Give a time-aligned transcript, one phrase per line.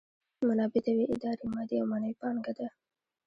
[0.47, 2.67] منابع د یوې ادارې مادي او معنوي پانګه ده.